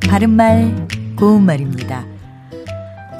[0.00, 0.88] 바른말,
[1.18, 2.06] 고운말입니다.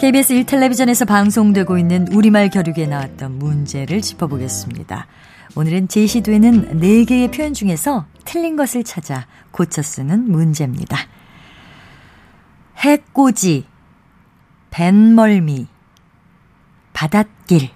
[0.00, 5.06] KBS 1텔레비전에서 방송되고 있는 우리말 겨루기에 나왔던 문제를 짚어보겠습니다.
[5.54, 10.96] 오늘은 제시되는 4개의 표현 중에서 틀린 것을 찾아 고쳐 쓰는 문제입니다.
[12.78, 13.66] 해꼬지,
[14.70, 15.66] 뱃멀미,
[16.94, 17.68] 바닷길,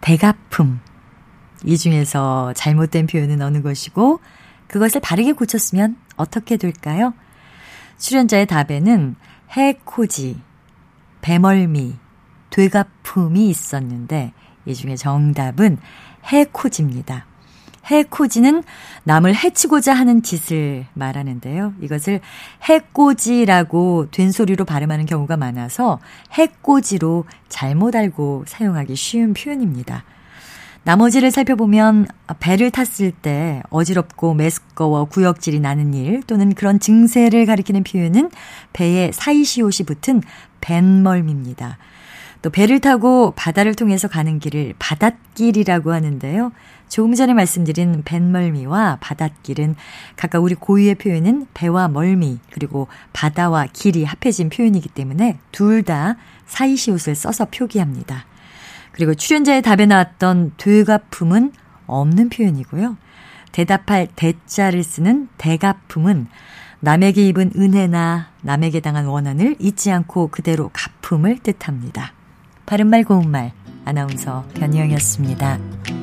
[0.00, 0.78] 대가품.
[1.64, 4.20] 이 중에서 잘못된 표현은 어느 것이고
[4.72, 7.12] 그것을 바르게 고쳤으면 어떻게 될까요?
[7.98, 9.16] 출연자의 답에는
[9.50, 10.40] 해코지,
[11.20, 11.94] 배멀미,
[12.48, 14.32] 되가품이 있었는데
[14.64, 15.76] 이 중에 정답은
[16.24, 17.26] 해코지입니다.
[17.84, 18.62] 해코지는
[19.04, 21.74] 남을 해치고자 하는 짓을 말하는데요.
[21.82, 22.20] 이것을
[22.66, 26.00] 해꼬지라고 된소리로 발음하는 경우가 많아서
[26.32, 30.04] 해꼬지로 잘못 알고 사용하기 쉬운 표현입니다.
[30.84, 32.08] 나머지를 살펴보면
[32.40, 38.30] 배를 탔을 때 어지럽고 메스꺼워 구역질이 나는 일 또는 그런 증세를 가리키는 표현은
[38.72, 40.22] 배에 사이시옷이 붙은
[40.60, 41.78] 뱃멀미입니다.
[42.42, 46.50] 또 배를 타고 바다를 통해서 가는 길을 바닷길이라고 하는데요.
[46.88, 49.76] 조금 전에 말씀드린 뱃멀미와 바닷길은
[50.16, 57.14] 각각 우리 고유의 표현은 배와 멀미 그리고 바다와 길이 합해진 표현이기 때문에 둘 다 사이시옷을
[57.14, 58.26] 써서 표기합니다.
[58.92, 61.52] 그리고 출연자의 답에 나왔던 되가품은
[61.86, 62.96] 없는 표현이고요.
[63.52, 66.26] 대답할 대자를 쓰는 대가품은
[66.80, 72.12] 남에게 입은 은혜나 남에게 당한 원한을 잊지 않고 그대로 갚음을 뜻합니다.
[72.66, 73.52] 바른말 고운말
[73.84, 76.01] 아나운서 변희영이었습니다.